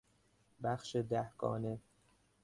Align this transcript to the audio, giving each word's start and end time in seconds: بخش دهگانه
بخش 0.63 0.95
دهگانه 0.97 1.79